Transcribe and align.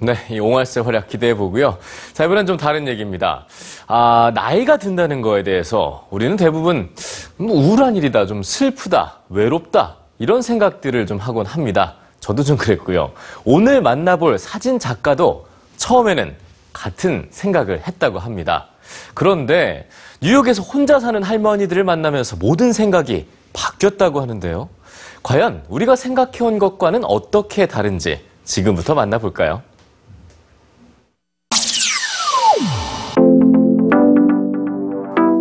네, 0.00 0.14
이 0.30 0.38
옹알세 0.38 0.80
활약 0.80 1.08
기대해 1.08 1.34
보고요. 1.34 1.76
자, 2.12 2.24
이번엔 2.24 2.46
좀 2.46 2.56
다른 2.56 2.86
얘기입니다. 2.86 3.46
아, 3.88 4.30
나이가 4.32 4.76
든다는 4.76 5.22
거에 5.22 5.42
대해서 5.42 6.06
우리는 6.10 6.36
대부분 6.36 6.90
뭐 7.36 7.56
우울한 7.56 7.96
일이다, 7.96 8.26
좀 8.26 8.44
슬프다, 8.44 9.16
외롭다, 9.28 9.96
이런 10.20 10.40
생각들을 10.40 11.06
좀 11.06 11.18
하곤 11.18 11.46
합니다. 11.46 11.96
저도 12.20 12.44
좀 12.44 12.56
그랬고요. 12.56 13.10
오늘 13.44 13.82
만나볼 13.82 14.38
사진 14.38 14.78
작가도 14.78 15.46
처음에는 15.78 16.36
같은 16.72 17.26
생각을 17.30 17.84
했다고 17.86 18.20
합니다. 18.20 18.68
그런데 19.14 19.88
뉴욕에서 20.20 20.62
혼자 20.62 21.00
사는 21.00 21.20
할머니들을 21.20 21.82
만나면서 21.82 22.36
모든 22.36 22.72
생각이 22.72 23.26
바뀌었다고 23.52 24.20
하는데요. 24.20 24.68
과연 25.24 25.64
우리가 25.68 25.96
생각해온 25.96 26.60
것과는 26.60 27.04
어떻게 27.04 27.66
다른지 27.66 28.24
지금부터 28.44 28.94
만나볼까요? 28.94 29.62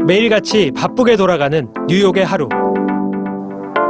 매일같이 0.07 0.71
바쁘게 0.71 1.17
돌아가는 1.17 1.67
뉴욕의 1.89 2.23
하루. 2.23 2.47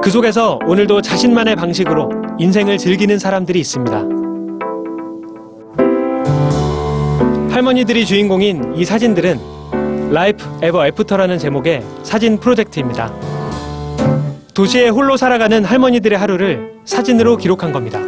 그 0.01 0.09
속에서 0.09 0.57
오늘도 0.65 1.03
자신만의 1.03 1.55
방식으로 1.55 2.09
인생을 2.39 2.79
즐기는 2.79 3.19
사람들이 3.19 3.59
있습니다. 3.59 3.97
할머니들이 7.51 8.07
주인공인 8.07 8.73
이 8.75 8.83
사진들은 8.83 10.11
Life 10.11 10.43
Ever 10.63 10.87
After라는 10.87 11.37
제목의 11.37 11.83
사진 12.01 12.39
프로젝트입니다. 12.39 13.13
도시에 14.55 14.89
홀로 14.89 15.17
살아가는 15.17 15.63
할머니들의 15.63 16.17
하루를 16.17 16.77
사진으로 16.83 17.37
기록한 17.37 17.71
겁니다. 17.71 17.99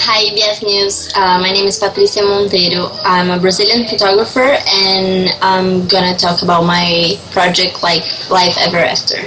Hi, 0.00 0.30
BS 0.34 0.62
News. 0.64 1.12
Uh, 1.14 1.38
my 1.38 1.52
name 1.52 1.66
is 1.66 1.78
Patricia 1.78 2.20
Monteiro. 2.22 2.90
I'm 3.04 3.30
a 3.30 3.38
Brazilian 3.38 3.86
photographer, 3.86 4.56
and 4.66 5.30
I'm 5.42 5.86
gonna 5.86 6.16
talk 6.16 6.42
about 6.42 6.64
my 6.64 7.18
project, 7.30 7.82
like 7.82 8.02
Life 8.30 8.56
Ever 8.58 8.78
After. 8.82 9.20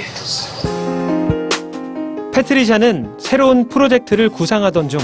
패트리샤는 2.34 3.20
새로운 3.20 3.68
프로젝트를 3.70 4.30
구상하던 4.30 4.90
중 4.90 5.00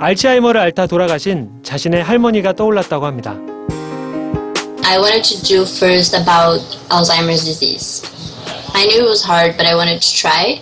알츠하이머를 0.00 0.60
앓다 0.60 0.86
돌아가신 0.86 1.50
자신의 1.62 2.02
할머니가 2.02 2.52
떠올랐다고 2.52 3.06
합니다. 3.06 3.36
I 4.84 4.98
wanted 4.98 5.24
to 5.24 5.42
do 5.42 5.62
first 5.62 6.14
about 6.14 6.60
Alzheimer's 6.90 7.44
disease. 7.44 8.04
I 8.74 8.86
knew 8.86 9.02
it 9.02 9.08
was 9.08 9.24
hard, 9.24 9.56
but 9.56 9.66
I 9.66 9.74
wanted 9.74 10.00
to 10.00 10.12
try. 10.14 10.60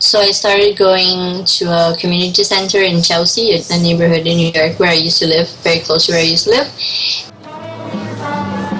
So 0.00 0.18
I 0.18 0.32
started 0.32 0.78
going 0.78 1.44
to 1.44 1.64
a 1.68 1.94
community 2.00 2.42
center 2.42 2.80
in 2.80 3.02
Chelsea, 3.02 3.52
a 3.52 3.76
neighborhood 3.76 4.26
in 4.26 4.38
New 4.38 4.50
York 4.50 4.80
where 4.80 4.88
I 4.88 4.94
used 4.94 5.18
to 5.18 5.26
live, 5.26 5.46
very 5.62 5.80
close 5.80 6.06
to 6.06 6.12
where 6.12 6.22
I 6.22 6.32
used 6.32 6.44
to 6.48 6.56
live. 6.56 6.68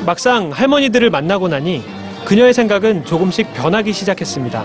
막상 0.06 0.50
할머니들을 0.50 1.10
만나고 1.10 1.48
나니 1.48 1.82
그녀의 2.24 2.54
생각은 2.54 3.04
조금씩 3.04 3.52
변하기 3.52 3.92
시작했습니다. 3.92 4.64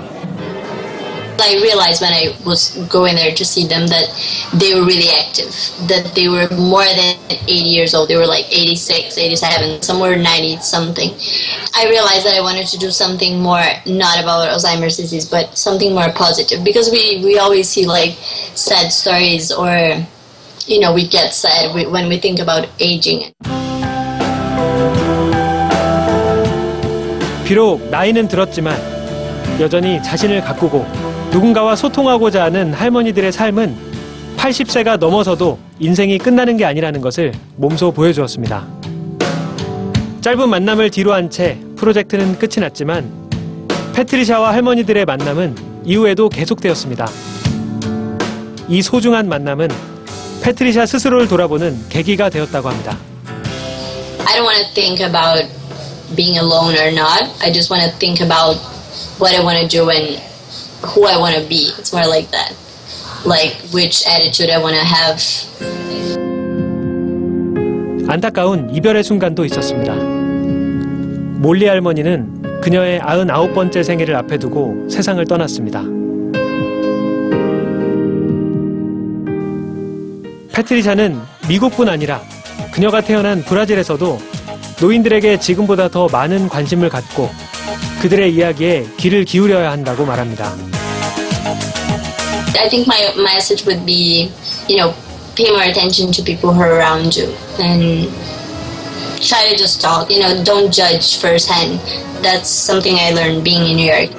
I 1.51 1.59
realized 1.63 2.01
when 2.01 2.13
I 2.13 2.37
was 2.47 2.77
going 2.87 3.17
there 3.17 3.35
to 3.35 3.45
see 3.45 3.67
them 3.67 3.89
that 3.89 4.07
they 4.55 4.75
were 4.75 4.87
really 4.87 5.11
active, 5.11 5.51
that 5.89 6.13
they 6.15 6.29
were 6.29 6.47
more 6.55 6.85
than 6.85 7.17
80 7.27 7.53
years 7.53 7.95
old. 7.95 8.09
They 8.09 8.17
were 8.17 8.27
like 8.27 8.47
86, 8.53 9.19
87, 9.19 9.83
some 9.83 9.99
were 9.99 10.15
90 10.15 10.59
something. 10.59 11.11
I 11.75 11.89
realized 11.89 12.27
that 12.27 12.37
I 12.37 12.41
wanted 12.41 12.69
to 12.69 12.79
do 12.79 12.91
something 12.91 13.41
more, 13.41 13.65
not 13.87 14.23
about 14.23 14.47
Alzheimer's 14.47 14.97
disease, 14.97 15.27
but 15.27 15.57
something 15.59 15.95
more 15.95 16.13
positive 16.15 16.63
because 16.63 16.91
we, 16.91 17.21
we 17.25 17.39
always 17.39 17.69
see 17.69 17.87
like 17.87 18.13
sad 18.55 18.93
stories 18.93 19.51
or, 19.51 19.71
you 20.67 20.79
know, 20.79 20.95
we 20.95 21.09
get 21.09 21.35
sad 21.35 21.75
when 21.75 22.09
we 22.09 22.19
think 22.19 22.39
about 22.39 22.69
aging. 22.79 23.33
비록 27.45 27.91
나이는 27.91 28.29
들었지만 28.29 28.79
여전히 29.59 30.01
자신을 30.05 30.43
가꾸고 30.43 31.04
누군가와 31.36 31.76
소통하고자 31.76 32.46
하는 32.46 32.74
할머니들의 32.74 33.30
삶은 33.30 33.76
80세가 34.38 34.98
넘어서도 34.98 35.60
인생이 35.80 36.18
끝나는 36.18 36.56
게 36.56 36.64
아니라는 36.64 37.02
것을 37.02 37.34
몸소 37.58 37.92
보여주었습니다. 37.92 38.66
짧은 40.22 40.48
만남을 40.48 40.92
뒤로 40.92 41.12
한 41.14 41.30
채 41.30 41.60
프로젝트는 41.76 42.40
끝이 42.40 42.62
났지만 42.62 43.12
패트리샤와 43.94 44.54
할머니들의 44.54 45.04
만남은 45.04 45.84
이후에도 45.84 46.30
계속되었습니다. 46.30 47.06
이 48.70 48.82
소중한 48.82 49.28
만남은 49.28 49.68
패트리샤 50.42 50.86
스스로를 50.86 51.28
돌아보는 51.28 51.90
계기가 51.90 52.30
되었다고 52.30 52.70
합니다. 52.70 52.98
I 54.26 54.36
don't 54.40 54.48
want 54.48 54.64
to 54.64 54.74
think 54.74 55.06
about 55.06 55.46
being 56.16 56.38
alone 56.38 56.78
or 56.78 56.88
not. 56.94 57.26
I 57.42 57.52
just 57.52 57.70
want 57.74 57.86
to 57.86 58.00
think 58.00 58.24
about 58.24 58.58
what 59.20 59.36
I 59.36 59.44
want 59.44 59.60
to 59.60 59.68
do 59.68 59.92
and 59.92 60.18
who 60.82 61.06
I 61.06 61.18
want 61.18 61.36
to 61.36 61.48
be. 61.48 61.72
It's 61.78 61.94
more 61.94 62.08
like 62.08 62.32
that. 62.32 62.54
Like 63.26 63.56
which 63.74 64.06
attitude 64.08 64.50
I 64.52 64.60
want 64.60 64.76
to 64.76 64.84
have. 64.84 65.22
안타까운 68.08 68.74
이별의 68.74 69.04
순간도 69.04 69.46
있었습니다. 69.46 69.94
몰리 71.40 71.68
할머니는 71.68 72.62
그녀의 72.62 73.00
99번째 73.00 73.84
생일을 73.84 74.16
앞에 74.16 74.38
두고 74.38 74.88
세상을 74.90 75.24
떠났습니다. 75.26 75.84
패트리샤는 80.54 81.20
미국뿐 81.50 81.90
아니라 81.90 82.22
그녀가 82.72 83.02
태어난 83.02 83.44
브라질에서도 83.44 84.20
노인들에게 84.82 85.40
지금보다 85.40 85.90
더 85.90 86.08
많은 86.08 86.48
관심을 86.50 86.90
갖고 86.90 87.30
그들의 88.03 88.35
이야기에 88.35 88.87
귀를 88.99 89.25
기울여야 89.25 89.71
한다고 89.71 90.05
말합니다. 90.05 90.55
I 92.59 92.69
think 92.69 92.87
my 92.87 93.01
message 93.17 93.65
would 93.65 93.87
be, 93.87 94.31
you 94.69 94.77
know, 94.77 94.95
pay 95.35 95.51
more 95.51 95.65
attention 95.65 96.13
to 96.13 96.23
people 96.23 96.53
who 96.53 96.61
are 96.61 96.77
around 96.77 97.17
you 97.17 97.33
and 97.59 98.09
try 99.21 99.49
to 99.49 99.57
just 99.57 99.81
talk. 99.81 100.11
You 100.11 100.21
know, 100.21 100.45
don't 100.45 100.73
judge 100.73 101.19
firsthand. 101.19 101.81
That's 102.23 102.51
something 102.51 102.97
I 102.97 103.13
learned 103.13 103.45
being 103.45 103.65
in 103.71 103.77
New 103.77 103.89
York. 103.89 104.11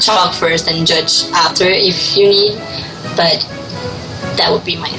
Talk 0.00 0.34
first 0.34 0.68
and 0.68 0.86
judge 0.86 1.28
after 1.32 1.64
if 1.64 2.16
you 2.16 2.28
need, 2.28 2.58
but 3.14 3.44
that 4.36 4.48
would 4.50 4.64
be 4.64 4.76
my 4.76 4.90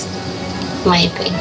my 0.86 1.08
thing. 1.18 1.34